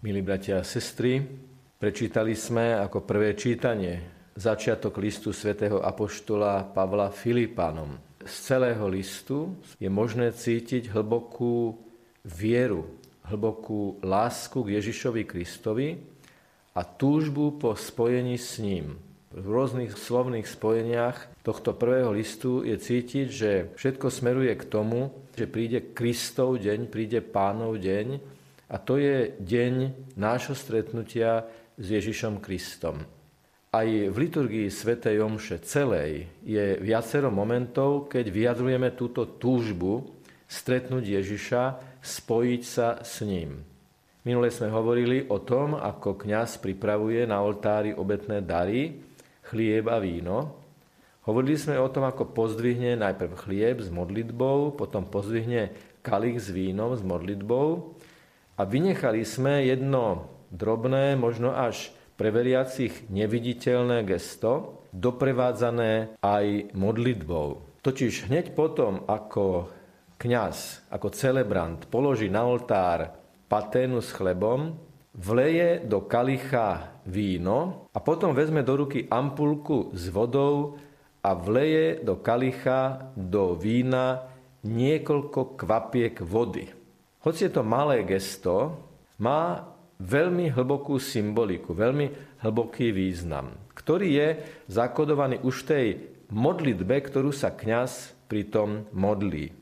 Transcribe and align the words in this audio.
Milí 0.00 0.24
bratia 0.24 0.56
a 0.56 0.64
sestry, 0.64 1.20
prečítali 1.76 2.32
sme 2.32 2.72
ako 2.72 3.04
prvé 3.04 3.36
čítanie 3.36 4.00
začiatok 4.32 4.96
listu 4.96 5.28
svätého 5.28 5.84
Apoštola 5.84 6.72
Pavla 6.72 7.12
Filipánom. 7.12 8.00
Z 8.24 8.34
celého 8.48 8.80
listu 8.88 9.60
je 9.76 9.92
možné 9.92 10.32
cítiť 10.32 10.88
hlbokú 10.96 11.76
vieru, 12.24 12.88
hlbokú 13.28 14.00
lásku 14.00 14.64
k 14.64 14.80
Ježišovi 14.80 15.28
Kristovi 15.28 16.00
a 16.72 16.80
túžbu 16.80 17.60
po 17.60 17.76
spojení 17.76 18.40
s 18.40 18.56
ním. 18.56 18.96
V 19.36 19.44
rôznych 19.52 20.00
slovných 20.00 20.48
spojeniach 20.48 21.28
tohto 21.44 21.76
prvého 21.76 22.08
listu 22.16 22.64
je 22.64 22.80
cítiť, 22.80 23.26
že 23.28 23.50
všetko 23.76 24.08
smeruje 24.08 24.56
k 24.56 24.64
tomu, 24.64 25.12
že 25.36 25.44
príde 25.44 25.92
Kristov 25.92 26.56
deň, 26.56 26.88
príde 26.88 27.20
Pánov 27.20 27.76
deň, 27.76 28.39
a 28.70 28.78
to 28.78 29.02
je 29.02 29.34
deň 29.42 29.74
nášho 30.14 30.54
stretnutia 30.54 31.42
s 31.74 31.86
Ježišom 31.90 32.38
Kristom. 32.38 33.02
Aj 33.74 33.86
v 33.86 34.14
liturgii 34.14 34.70
Sv. 34.70 34.98
Jomše 35.02 35.62
celej 35.66 36.30
je 36.46 36.78
viacero 36.78 37.34
momentov, 37.34 38.06
keď 38.06 38.30
vyjadrujeme 38.30 38.94
túto 38.94 39.26
túžbu 39.38 40.14
stretnúť 40.46 41.02
Ježiša, 41.02 41.62
spojiť 42.02 42.62
sa 42.62 43.02
s 43.02 43.22
ním. 43.26 43.62
Minule 44.26 44.50
sme 44.50 44.70
hovorili 44.70 45.26
o 45.30 45.42
tom, 45.42 45.78
ako 45.78 46.18
kňaz 46.18 46.62
pripravuje 46.62 47.26
na 47.26 47.42
oltári 47.42 47.94
obetné 47.94 48.42
dary, 48.42 48.98
chlieb 49.50 49.86
a 49.86 50.02
víno. 50.02 50.58
Hovorili 51.26 51.58
sme 51.58 51.78
o 51.78 51.90
tom, 51.90 52.06
ako 52.06 52.34
pozdvihne 52.34 52.98
najprv 52.98 53.32
chlieb 53.38 53.82
s 53.82 53.88
modlitbou, 53.90 54.74
potom 54.74 55.06
pozdvihne 55.06 55.70
kalich 56.02 56.42
s 56.42 56.50
vínom 56.50 56.94
s 56.94 57.02
modlitbou 57.06 57.94
a 58.60 58.68
vynechali 58.68 59.24
sme 59.24 59.64
jedno 59.64 60.28
drobné, 60.52 61.16
možno 61.16 61.56
až 61.56 61.96
pre 62.20 62.28
veriacich 62.28 63.08
neviditeľné 63.08 64.04
gesto, 64.04 64.84
doprevádzané 64.92 66.20
aj 66.20 66.76
modlitbou. 66.76 67.80
Totiž 67.80 68.28
hneď 68.28 68.52
potom, 68.52 69.08
ako 69.08 69.72
kňaz, 70.20 70.84
ako 70.92 71.08
celebrant 71.16 71.88
položí 71.88 72.28
na 72.28 72.44
oltár 72.44 73.16
paténu 73.48 74.04
s 74.04 74.12
chlebom, 74.12 74.76
vleje 75.16 75.80
do 75.88 76.04
kalicha 76.04 77.00
víno 77.08 77.88
a 77.96 77.98
potom 78.04 78.36
vezme 78.36 78.60
do 78.60 78.84
ruky 78.84 79.08
ampulku 79.08 79.88
s 79.96 80.12
vodou 80.12 80.76
a 81.24 81.32
vleje 81.32 82.04
do 82.04 82.20
kalicha, 82.20 83.08
do 83.16 83.56
vína 83.56 84.28
niekoľko 84.60 85.56
kvapiek 85.56 86.20
vody. 86.20 86.79
Hoci 87.20 87.46
je 87.46 87.52
to 87.52 87.60
malé 87.60 88.00
gesto, 88.08 88.80
má 89.20 89.60
veľmi 90.00 90.48
hlbokú 90.56 90.96
symboliku, 90.96 91.76
veľmi 91.76 92.40
hlboký 92.40 92.88
význam, 92.96 93.52
ktorý 93.76 94.08
je 94.08 94.28
zakodovaný 94.72 95.44
už 95.44 95.64
v 95.64 95.68
tej 95.68 95.86
modlitbe, 96.32 96.96
ktorú 96.96 97.28
sa 97.28 97.52
kňaz 97.52 98.16
pritom 98.24 98.88
modlí. 98.96 99.52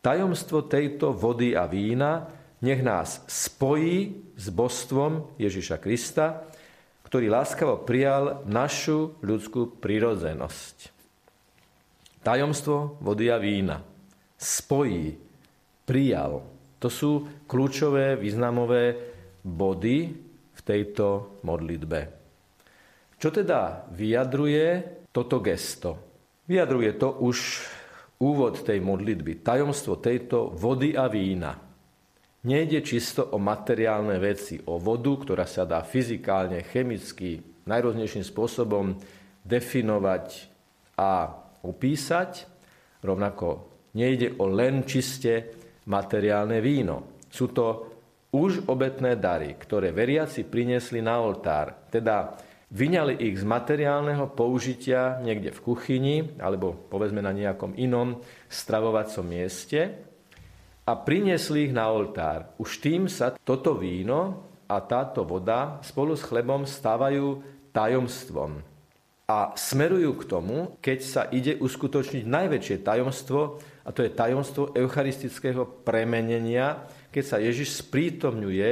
Tajomstvo 0.00 0.64
tejto 0.64 1.12
vody 1.12 1.52
a 1.52 1.68
vína 1.68 2.26
nech 2.64 2.80
nás 2.80 3.20
spojí 3.28 4.32
s 4.38 4.48
božstvom 4.48 5.36
Ježiša 5.36 5.76
Krista, 5.82 6.48
ktorý 7.04 7.28
láskavo 7.28 7.84
prijal 7.84 8.40
našu 8.48 9.20
ľudskú 9.20 9.76
prirodzenosť. 9.82 10.88
Tajomstvo 12.24 13.02
vody 13.04 13.28
a 13.28 13.36
vína 13.36 13.84
spojí, 14.38 15.18
prijal 15.84 16.40
to 16.82 16.90
sú 16.90 17.46
kľúčové 17.46 18.18
významové 18.18 18.98
body 19.46 19.98
v 20.50 20.60
tejto 20.66 21.38
modlitbe. 21.46 22.00
Čo 23.22 23.30
teda 23.30 23.86
vyjadruje 23.94 24.66
toto 25.14 25.38
gesto? 25.38 25.90
Vyjadruje 26.50 26.98
to 26.98 27.22
už 27.22 27.38
úvod 28.18 28.66
tej 28.66 28.82
modlitby, 28.82 29.46
tajomstvo 29.46 30.02
tejto 30.02 30.50
vody 30.50 30.98
a 30.98 31.06
vína. 31.06 31.54
Nejde 32.42 32.82
čisto 32.82 33.30
o 33.30 33.38
materiálne 33.38 34.18
veci, 34.18 34.58
o 34.66 34.74
vodu, 34.82 35.14
ktorá 35.14 35.46
sa 35.46 35.62
dá 35.62 35.86
fyzikálne, 35.86 36.66
chemicky, 36.66 37.38
najrôznejším 37.70 38.26
spôsobom 38.26 38.98
definovať 39.46 40.50
a 40.98 41.30
opísať. 41.62 42.50
Rovnako 43.06 43.70
nejde 43.94 44.34
o 44.42 44.50
len 44.50 44.82
čiste 44.82 45.61
materiálne 45.88 46.62
víno. 46.62 47.18
Sú 47.26 47.50
to 47.50 47.92
už 48.32 48.64
obetné 48.68 49.20
dary, 49.20 49.56
ktoré 49.60 49.92
veriaci 49.92 50.48
priniesli 50.48 51.04
na 51.04 51.20
oltár, 51.20 51.88
teda 51.92 52.32
vyňali 52.72 53.20
ich 53.20 53.36
z 53.40 53.44
materiálneho 53.44 54.32
použitia 54.32 55.20
niekde 55.20 55.52
v 55.52 55.60
kuchyni 55.60 56.16
alebo 56.40 56.72
povedzme 56.88 57.20
na 57.20 57.36
nejakom 57.36 57.76
inom 57.76 58.24
stravovacom 58.48 59.28
mieste 59.28 59.80
a 60.88 60.92
priniesli 60.96 61.68
ich 61.68 61.72
na 61.76 61.92
oltár. 61.92 62.56
Už 62.56 62.80
tým 62.80 63.12
sa 63.12 63.36
toto 63.36 63.76
víno 63.76 64.48
a 64.64 64.80
táto 64.80 65.28
voda 65.28 65.76
spolu 65.84 66.16
s 66.16 66.24
chlebom 66.24 66.64
stávajú 66.64 67.44
tajomstvom 67.76 68.71
a 69.28 69.54
smerujú 69.54 70.18
k 70.18 70.28
tomu, 70.28 70.76
keď 70.82 70.98
sa 71.00 71.22
ide 71.30 71.56
uskutočniť 71.62 72.24
najväčšie 72.26 72.76
tajomstvo, 72.82 73.40
a 73.82 73.90
to 73.90 74.02
je 74.06 74.14
tajomstvo 74.14 74.74
eucharistického 74.74 75.86
premenenia, 75.86 76.86
keď 77.10 77.24
sa 77.24 77.36
Ježiš 77.38 77.86
sprítomňuje 77.86 78.70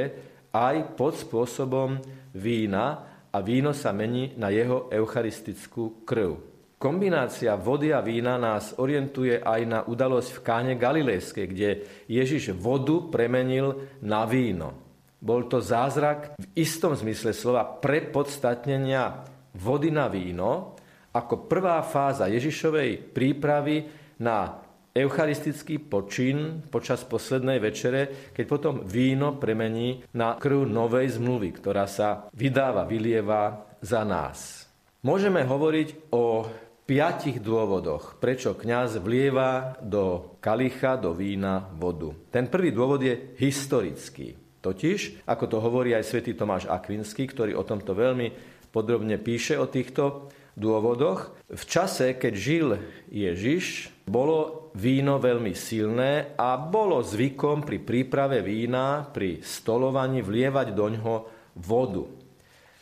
aj 0.51 0.75
pod 0.99 1.15
spôsobom 1.15 1.99
vína 2.35 3.07
a 3.31 3.37
víno 3.39 3.71
sa 3.71 3.95
mení 3.95 4.35
na 4.35 4.51
jeho 4.51 4.91
eucharistickú 4.91 6.03
krv. 6.03 6.51
Kombinácia 6.81 7.53
vody 7.55 7.93
a 7.93 8.01
vína 8.01 8.41
nás 8.41 8.73
orientuje 8.81 9.37
aj 9.37 9.61
na 9.69 9.79
udalosť 9.85 10.29
v 10.33 10.43
Káne 10.43 10.73
Galilejskej, 10.73 11.45
kde 11.45 11.69
Ježiš 12.09 12.57
vodu 12.57 12.97
premenil 13.07 13.85
na 14.01 14.25
víno. 14.25 14.73
Bol 15.21 15.45
to 15.45 15.61
zázrak 15.61 16.33
v 16.33 16.45
istom 16.57 16.97
zmysle 16.97 17.37
slova 17.37 17.61
prepodstatnenia 17.61 19.30
vody 19.55 19.89
na 19.91 20.07
víno 20.07 20.75
ako 21.11 21.47
prvá 21.51 21.83
fáza 21.83 22.31
Ježišovej 22.31 23.11
prípravy 23.11 23.83
na 24.23 24.63
eucharistický 24.91 25.79
počin 25.79 26.63
počas 26.67 27.03
poslednej 27.07 27.59
večere, 27.63 28.31
keď 28.35 28.45
potom 28.47 28.75
víno 28.83 29.39
premení 29.39 30.03
na 30.15 30.35
krv 30.35 30.67
novej 30.67 31.15
zmluvy, 31.15 31.55
ktorá 31.55 31.87
sa 31.87 32.27
vydáva, 32.35 32.87
vylieva 32.87 33.71
za 33.79 34.03
nás. 34.03 34.67
Môžeme 35.03 35.43
hovoriť 35.47 36.11
o 36.11 36.45
piatich 36.83 37.39
dôvodoch, 37.39 38.19
prečo 38.19 38.51
kňaz 38.51 38.99
vlieva 38.99 39.79
do 39.79 40.35
kalicha, 40.43 40.99
do 40.99 41.15
vína 41.15 41.71
vodu. 41.71 42.11
Ten 42.27 42.51
prvý 42.51 42.75
dôvod 42.75 42.99
je 42.99 43.35
historický. 43.39 44.35
Totiž, 44.61 45.25
ako 45.25 45.45
to 45.49 45.57
hovorí 45.57 45.97
aj 45.97 46.05
svätý 46.05 46.37
Tomáš 46.37 46.69
Akvinský, 46.69 47.25
ktorý 47.25 47.57
o 47.57 47.65
tomto 47.65 47.97
veľmi 47.97 48.59
podrobne 48.71 49.19
píše 49.19 49.59
o 49.59 49.67
týchto 49.67 50.31
dôvodoch. 50.55 51.35
V 51.47 51.63
čase, 51.67 52.15
keď 52.15 52.33
žil 52.35 52.67
Ježiš, 53.11 53.91
bolo 54.07 54.71
víno 54.75 55.19
veľmi 55.19 55.55
silné 55.55 56.35
a 56.35 56.59
bolo 56.59 56.99
zvykom 57.03 57.63
pri 57.63 57.79
príprave 57.83 58.43
vína, 58.43 59.07
pri 59.07 59.43
stolovaní 59.43 60.23
vlievať 60.23 60.67
do 60.75 60.85
ňoho 60.91 61.15
vodu. 61.59 62.03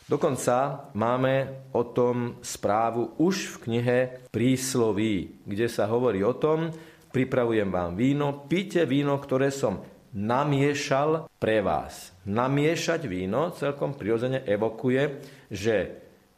Dokonca 0.10 0.90
máme 0.98 1.70
o 1.78 1.86
tom 1.86 2.42
správu 2.42 3.14
už 3.22 3.54
v 3.54 3.56
knihe 3.62 3.98
Prísloví, 4.34 5.46
kde 5.46 5.70
sa 5.70 5.86
hovorí 5.86 6.26
o 6.26 6.34
tom, 6.34 6.74
pripravujem 7.14 7.70
vám 7.70 7.94
víno, 7.94 8.50
píte 8.50 8.90
víno, 8.90 9.22
ktoré 9.22 9.54
som 9.54 9.86
namiešal 10.14 11.30
pre 11.38 11.62
vás. 11.62 12.14
Namiešať 12.26 13.06
víno 13.06 13.54
celkom 13.54 13.94
prirodzene 13.94 14.46
evokuje, 14.46 15.22
že 15.50 15.76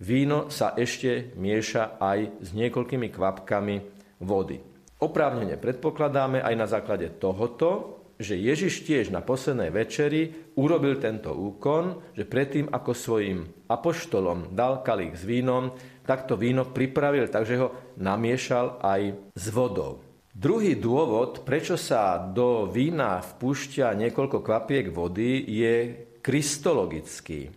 víno 0.01 0.51
sa 0.51 0.75
ešte 0.75 1.36
mieša 1.38 2.00
aj 2.00 2.19
s 2.42 2.50
niekoľkými 2.56 3.07
kvapkami 3.12 3.75
vody. 4.24 4.60
Oprávnene 5.01 5.57
predpokladáme 5.57 6.45
aj 6.45 6.56
na 6.57 6.68
základe 6.69 7.10
tohoto, 7.18 8.01
že 8.22 8.38
Ježiš 8.38 8.86
tiež 8.86 9.10
na 9.10 9.25
poslednej 9.25 9.74
večeri 9.74 10.54
urobil 10.54 11.01
tento 11.01 11.34
úkon, 11.34 12.13
že 12.13 12.30
predtým, 12.30 12.69
ako 12.69 12.94
svojim 12.94 13.50
apoštolom 13.66 14.54
dal 14.54 14.86
kalich 14.86 15.18
s 15.18 15.25
vínom, 15.25 15.74
takto 16.06 16.38
víno 16.38 16.69
pripravil, 16.69 17.34
takže 17.34 17.56
ho 17.57 17.74
namiešal 17.98 18.78
aj 18.86 19.01
s 19.34 19.45
vodou. 19.50 20.11
Druhý 20.31 20.80
dôvod, 20.80 21.44
prečo 21.44 21.75
sa 21.75 22.16
do 22.16 22.63
vína 22.63 23.19
vpúšťa 23.19 23.92
niekoľko 24.00 24.39
kvapiek 24.39 24.88
vody, 24.88 25.44
je 25.44 25.75
kristologický 26.24 27.51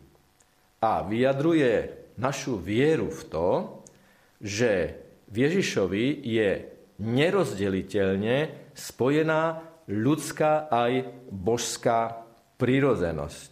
a 0.82 1.06
vyjadruje 1.06 2.02
našu 2.18 2.58
vieru 2.58 3.14
v 3.14 3.22
to, 3.30 3.48
že 4.42 4.98
v 5.30 5.36
Ježišovi 5.46 6.26
je 6.26 6.50
nerozdeliteľne 6.98 8.70
spojená 8.74 9.62
ľudská 9.86 10.66
aj 10.66 10.92
božská 11.30 12.26
prírodzenosť. 12.58 13.50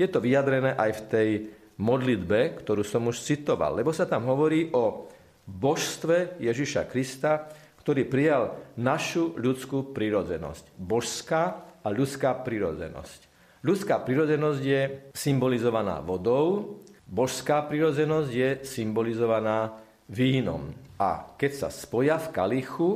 Je 0.00 0.08
to 0.08 0.24
vyjadrené 0.24 0.72
aj 0.80 0.90
v 0.96 1.02
tej 1.12 1.28
modlitbe, 1.76 2.56
ktorú 2.64 2.80
som 2.88 3.04
už 3.04 3.20
citoval, 3.20 3.76
lebo 3.76 3.92
sa 3.92 4.08
tam 4.08 4.24
hovorí 4.32 4.72
o 4.72 5.12
božstve 5.44 6.40
Ježiša 6.40 6.88
Krista, 6.88 7.52
ktorý 7.82 8.06
prijal 8.06 8.54
našu 8.78 9.34
ľudskú 9.34 9.90
prirodzenosť. 9.90 10.78
Božská 10.78 11.66
a 11.82 11.88
ľudská 11.90 12.38
prirodzenosť. 12.46 13.26
Ľudská 13.66 13.98
prirodzenosť 14.06 14.62
je 14.62 14.80
symbolizovaná 15.14 15.98
vodou, 15.98 16.78
božská 17.10 17.66
prirodzenosť 17.66 18.30
je 18.30 18.50
symbolizovaná 18.62 19.74
vínom. 20.06 20.70
A 20.98 21.34
keď 21.34 21.66
sa 21.66 21.68
spoja 21.74 22.22
v 22.22 22.30
kalichu, 22.30 22.90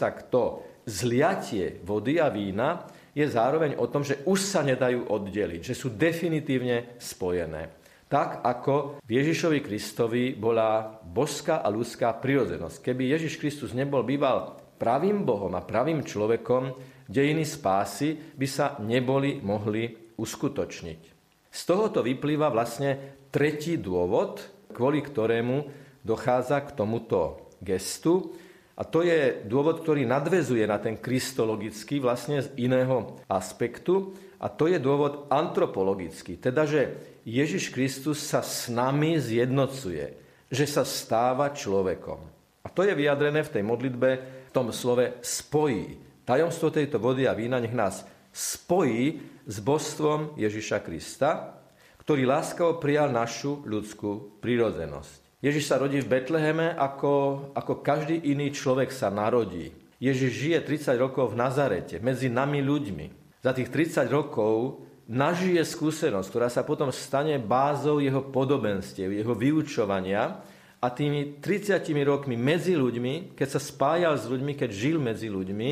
tak 0.00 0.32
to 0.32 0.64
zliatie 0.88 1.84
vody 1.84 2.16
a 2.16 2.32
vína 2.32 2.88
je 3.12 3.28
zároveň 3.28 3.76
o 3.76 3.84
tom, 3.84 4.00
že 4.00 4.24
už 4.24 4.40
sa 4.40 4.64
nedajú 4.64 5.12
oddeliť, 5.12 5.60
že 5.60 5.76
sú 5.76 5.92
definitívne 5.92 6.96
spojené 6.96 7.81
tak 8.12 8.44
ako 8.44 9.00
v 9.08 9.10
Ježišovi 9.16 9.64
Kristovi 9.64 10.36
bola 10.36 11.00
božská 11.00 11.64
a 11.64 11.72
ľudská 11.72 12.12
prirodzenosť. 12.20 12.84
Keby 12.84 13.08
Ježiš 13.08 13.40
Kristus 13.40 13.72
nebol 13.72 14.04
býval 14.04 14.60
pravým 14.76 15.24
Bohom 15.24 15.56
a 15.56 15.64
pravým 15.64 16.04
človekom, 16.04 16.76
dejiny 17.08 17.48
spásy 17.48 18.36
by 18.36 18.44
sa 18.44 18.76
neboli 18.84 19.40
mohli 19.40 20.12
uskutočniť. 20.20 21.00
Z 21.48 21.60
tohoto 21.64 22.04
vyplýva 22.04 22.52
vlastne 22.52 23.16
tretí 23.32 23.80
dôvod, 23.80 24.44
kvôli 24.76 25.00
ktorému 25.00 25.72
dochádza 26.04 26.68
k 26.68 26.76
tomuto 26.76 27.48
gestu. 27.64 28.36
A 28.72 28.82
to 28.88 29.04
je 29.04 29.44
dôvod, 29.44 29.84
ktorý 29.84 30.08
nadvezuje 30.08 30.64
na 30.64 30.80
ten 30.80 30.96
kristologický 30.96 32.00
vlastne 32.00 32.40
z 32.40 32.48
iného 32.56 33.20
aspektu. 33.28 34.16
A 34.40 34.48
to 34.48 34.66
je 34.66 34.80
dôvod 34.80 35.28
antropologický. 35.28 36.40
Teda, 36.40 36.64
že 36.64 36.96
Ježiš 37.22 37.70
Kristus 37.70 38.18
sa 38.18 38.40
s 38.42 38.66
nami 38.72 39.20
zjednocuje, 39.20 40.18
že 40.50 40.64
sa 40.66 40.82
stáva 40.82 41.52
človekom. 41.52 42.18
A 42.62 42.68
to 42.72 42.82
je 42.82 42.96
vyjadrené 42.96 43.44
v 43.46 43.52
tej 43.54 43.62
modlitbe 43.62 44.10
v 44.48 44.52
tom 44.54 44.74
slove 44.74 45.20
spojí. 45.22 45.98
Tajomstvo 46.26 46.74
tejto 46.74 46.98
vody 46.98 47.26
a 47.28 47.36
vína 47.36 47.62
nech 47.62 47.74
nás 47.74 48.06
spojí 48.32 49.20
s 49.46 49.56
božstvom 49.60 50.34
Ježiša 50.40 50.80
Krista, 50.82 51.60
ktorý 52.02 52.26
láskavo 52.26 52.82
prijal 52.82 53.14
našu 53.14 53.62
ľudskú 53.62 54.42
prírodzenosť. 54.42 55.21
Ježiš 55.42 55.66
sa 55.66 55.82
rodí 55.82 55.98
v 55.98 56.06
Betleheme, 56.06 56.70
ako, 56.70 57.50
ako 57.50 57.82
každý 57.82 58.30
iný 58.30 58.54
človek 58.54 58.94
sa 58.94 59.10
narodí. 59.10 59.74
Ježiš 59.98 60.30
žije 60.38 60.58
30 60.62 61.02
rokov 61.02 61.34
v 61.34 61.42
Nazarete, 61.42 61.98
medzi 61.98 62.30
nami 62.30 62.62
ľuďmi. 62.62 63.06
Za 63.42 63.50
tých 63.50 63.74
30 63.74 64.06
rokov 64.06 64.86
nažije 65.10 65.66
skúsenosť, 65.66 66.30
ktorá 66.30 66.46
sa 66.46 66.62
potom 66.62 66.94
stane 66.94 67.42
bázou 67.42 67.98
jeho 67.98 68.22
podobenstiev, 68.22 69.10
jeho 69.10 69.34
vyučovania 69.34 70.38
a 70.78 70.86
tými 70.94 71.42
30 71.42 71.90
rokmi 72.06 72.38
medzi 72.38 72.78
ľuďmi, 72.78 73.34
keď 73.34 73.48
sa 73.50 73.58
spájal 73.58 74.14
s 74.22 74.30
ľuďmi, 74.30 74.54
keď 74.54 74.70
žil 74.70 75.02
medzi 75.02 75.26
ľuďmi, 75.26 75.70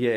je 0.00 0.16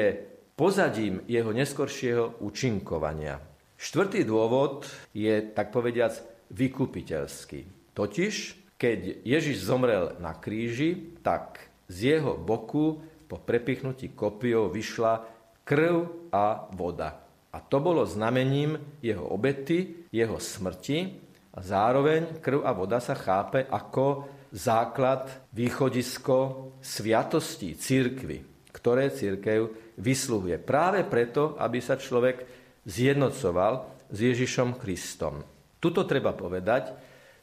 pozadím 0.56 1.28
jeho 1.28 1.52
neskoršieho 1.52 2.40
účinkovania. 2.40 3.36
Štvrtý 3.76 4.24
dôvod 4.24 4.88
je, 5.12 5.44
tak 5.52 5.76
povediac, 5.76 6.16
vykupiteľský. 6.56 7.92
Totiž, 7.92 8.63
keď 8.78 9.24
Ježiš 9.24 9.64
zomrel 9.64 10.18
na 10.20 10.36
kríži, 10.36 11.16
tak 11.24 11.72
z 11.88 12.18
jeho 12.18 12.36
boku 12.36 13.00
po 13.30 13.40
prepichnutí 13.40 14.14
kopiou 14.14 14.70
vyšla 14.70 15.26
krv 15.64 16.30
a 16.30 16.68
voda. 16.76 17.24
A 17.54 17.62
to 17.62 17.78
bolo 17.80 18.04
znamením 18.04 18.82
jeho 19.00 19.30
obety, 19.30 20.10
jeho 20.10 20.42
smrti 20.42 21.22
a 21.54 21.60
zároveň 21.62 22.42
krv 22.42 22.66
a 22.66 22.74
voda 22.74 22.98
sa 22.98 23.14
chápe 23.14 23.62
ako 23.70 24.26
základ, 24.54 25.50
východisko 25.54 26.70
sviatostí 26.82 27.78
církvy, 27.78 28.70
ktoré 28.74 29.10
církev 29.14 29.70
vysluhuje. 29.98 30.58
Práve 30.62 31.06
preto, 31.06 31.58
aby 31.58 31.82
sa 31.82 31.98
človek 31.98 32.46
zjednocoval 32.86 33.90
s 34.14 34.18
Ježišom 34.18 34.78
Kristom. 34.78 35.42
Tuto 35.82 36.06
treba 36.06 36.34
povedať, 36.38 36.94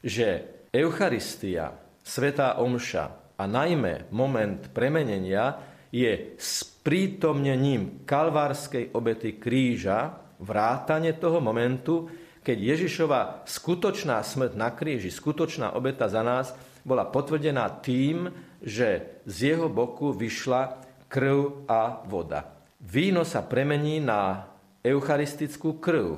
že 0.03 0.60
Eucharistia, 0.71 1.75
Svetá 1.99 2.55
Omša 2.63 3.35
a 3.35 3.43
najmä 3.43 4.07
moment 4.15 4.71
premenenia 4.71 5.59
je 5.91 6.39
sprítomnením 6.39 8.07
kalvárskej 8.07 8.95
obety 8.95 9.35
kríža, 9.35 10.15
vrátane 10.39 11.11
toho 11.19 11.43
momentu, 11.43 12.07
keď 12.39 12.57
Ježišova 12.57 13.43
skutočná 13.43 14.23
smrť 14.23 14.55
na 14.55 14.71
kríži, 14.71 15.11
skutočná 15.11 15.75
obeta 15.75 16.07
za 16.07 16.23
nás, 16.23 16.55
bola 16.87 17.03
potvrdená 17.03 17.67
tým, 17.83 18.31
že 18.63 19.19
z 19.27 19.53
jeho 19.53 19.67
boku 19.67 20.15
vyšla 20.15 20.79
krv 21.11 21.67
a 21.67 21.99
voda. 22.07 22.47
Víno 22.79 23.27
sa 23.27 23.43
premení 23.43 23.99
na 23.99 24.47
eucharistickú 24.81 25.83
krv. 25.83 26.17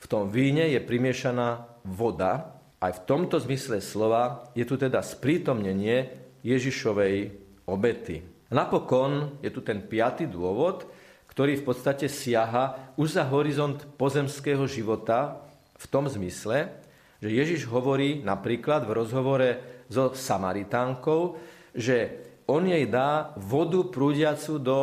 V 0.00 0.06
tom 0.08 0.32
víne 0.32 0.66
je 0.72 0.80
primiešaná 0.80 1.68
voda. 1.84 2.61
Aj 2.82 2.90
v 2.90 3.04
tomto 3.06 3.38
zmysle 3.38 3.78
slova 3.78 4.50
je 4.58 4.66
tu 4.66 4.74
teda 4.74 4.98
sprítomnenie 5.06 6.10
Ježišovej 6.42 7.30
obety. 7.70 8.26
Napokon 8.50 9.38
je 9.38 9.54
tu 9.54 9.62
ten 9.62 9.86
piatý 9.86 10.26
dôvod, 10.26 10.90
ktorý 11.30 11.62
v 11.62 11.64
podstate 11.70 12.10
siaha 12.10 12.92
už 12.98 13.22
za 13.22 13.24
horizont 13.30 13.78
pozemského 13.94 14.66
života 14.66 15.46
v 15.78 15.86
tom 15.86 16.10
zmysle, 16.10 16.74
že 17.22 17.30
Ježiš 17.30 17.70
hovorí 17.70 18.18
napríklad 18.26 18.82
v 18.82 18.98
rozhovore 18.98 19.50
so 19.86 20.10
Samaritánkou, 20.10 21.38
že 21.78 22.18
on 22.50 22.66
jej 22.66 22.90
dá 22.90 23.30
vodu 23.38 23.78
prúdiacu 23.86 24.58
do 24.58 24.78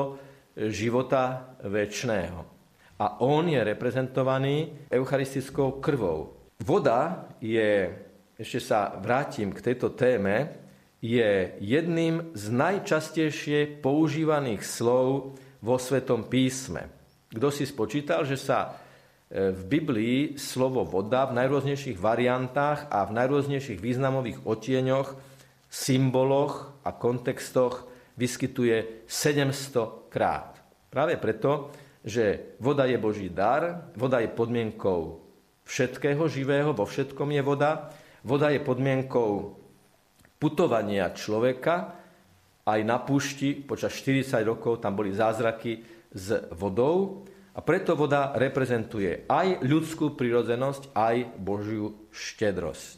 života 0.72 1.52
väčšného. 1.68 2.40
A 2.95 3.19
on 3.28 3.44
je 3.52 3.60
reprezentovaný 3.60 4.88
eucharistickou 4.88 5.84
krvou. 5.84 6.39
Voda 6.60 7.32
je, 7.40 7.88
ešte 8.36 8.60
sa 8.60 9.00
vrátim 9.00 9.56
k 9.56 9.64
tejto 9.64 9.96
téme, 9.96 10.60
je 11.00 11.56
jedným 11.64 12.36
z 12.36 12.46
najčastejšie 12.52 13.80
používaných 13.80 14.68
slov 14.68 15.40
vo 15.64 15.76
Svetom 15.80 16.28
písme. 16.28 16.92
Kto 17.32 17.48
si 17.48 17.64
spočítal, 17.64 18.28
že 18.28 18.36
sa 18.36 18.68
e, 18.68 19.56
v 19.56 19.62
Biblii 19.72 20.36
slovo 20.36 20.84
voda 20.84 21.24
v 21.32 21.40
najrôznejších 21.40 21.96
variantách 21.96 22.92
a 22.92 23.08
v 23.08 23.16
najrôznejších 23.16 23.80
významových 23.80 24.44
otieňoch, 24.44 25.16
symboloch 25.72 26.76
a 26.83 26.92
kontextoch 26.92 27.88
vyskytuje 28.19 29.07
700 29.07 30.12
krát. 30.12 30.60
Práve 30.92 31.16
preto, 31.16 31.72
že 32.04 32.60
voda 32.60 32.83
je 32.83 33.00
Boží 33.00 33.31
dar, 33.31 33.88
voda 33.95 34.19
je 34.19 34.28
podmienkou 34.28 35.29
všetkého 35.69 36.26
živého, 36.26 36.73
vo 36.73 36.90
všetkom 36.90 37.30
je 37.30 37.42
voda, 37.45 37.94
voda 38.26 38.49
je 38.49 38.57
podmienkou 38.57 39.54
putovania 40.42 41.14
človeka. 41.14 41.94
Aj 42.66 42.80
na 42.81 42.97
púšti 42.97 43.54
počas 43.54 43.94
40 43.94 44.42
rokov 44.49 44.81
tam 44.81 44.97
boli 44.97 45.14
zázraky 45.14 45.85
s 46.09 46.49
vodou. 46.57 47.21
A 47.54 47.61
preto 47.61 47.94
voda 47.94 48.33
reprezentuje 48.33 49.30
aj 49.30 49.61
ľudskú 49.61 50.16
prirodzenosť, 50.16 50.95
aj 50.95 51.16
Božiu 51.38 52.07
štedrosť. 52.09 52.97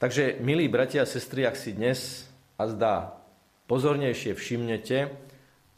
Takže, 0.00 0.40
milí 0.40 0.68
bratia 0.68 1.04
a 1.04 1.08
sestry, 1.08 1.44
ak 1.44 1.56
si 1.56 1.76
dnes 1.76 2.28
a 2.56 2.64
zdá 2.68 2.94
pozornejšie 3.68 4.32
všimnete 4.36 5.12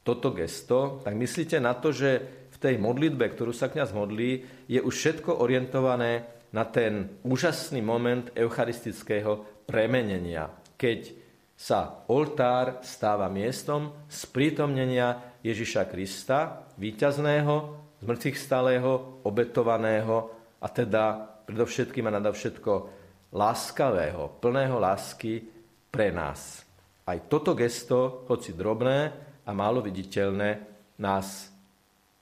toto 0.06 0.32
gesto, 0.32 1.02
tak 1.02 1.18
myslíte 1.18 1.58
na 1.58 1.74
to, 1.74 1.90
že 1.90 2.37
tej 2.58 2.76
modlitbe, 2.78 3.24
ktorú 3.32 3.54
sa 3.54 3.70
kňaz 3.70 3.94
modlí, 3.94 4.30
je 4.66 4.80
už 4.82 4.94
všetko 4.94 5.38
orientované 5.42 6.26
na 6.50 6.64
ten 6.66 7.20
úžasný 7.22 7.80
moment 7.84 8.28
eucharistického 8.34 9.64
premenenia, 9.68 10.50
keď 10.74 11.12
sa 11.58 12.06
oltár 12.06 12.80
stáva 12.86 13.26
miestom 13.26 13.90
sprítomnenia 14.06 15.38
Ježiša 15.42 15.90
Krista, 15.90 16.70
víťazného, 16.78 17.54
zmrtvých 17.98 18.38
stalého, 18.38 19.22
obetovaného 19.26 20.30
a 20.62 20.66
teda 20.70 21.18
predovšetkým 21.50 22.06
a 22.06 22.14
nadovšetko 22.14 22.72
láskavého, 23.34 24.38
plného 24.38 24.78
lásky 24.78 25.42
pre 25.90 26.14
nás. 26.14 26.62
Aj 27.08 27.18
toto 27.26 27.58
gesto, 27.58 28.24
hoci 28.30 28.54
drobné 28.54 29.12
a 29.42 29.50
málo 29.50 29.82
viditeľné, 29.82 30.62
nás 31.00 31.50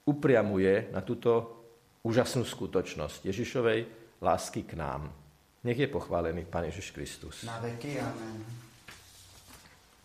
upriamuje 0.07 0.89
na 0.95 1.03
túto 1.03 1.59
úžasnú 2.07 2.47
skutočnosť 2.47 3.27
Ježišovej 3.27 3.81
lásky 4.23 4.63
k 4.63 4.79
nám. 4.79 5.11
Nech 5.67 5.83
je 5.83 5.91
pochválený 5.91 6.47
Pán 6.47 6.71
Ježiš 6.71 6.95
Kristus. 6.95 7.43
Na 7.43 7.59
veky, 7.59 7.99
amen. 7.99 8.66